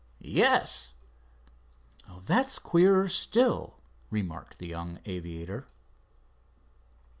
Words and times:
"Yes." 0.17 0.93
"That's 2.25 2.57
queerer 2.57 3.07
still," 3.07 3.77
remarked 4.09 4.57
the 4.57 4.65
young 4.65 4.97
aviator. 5.05 5.67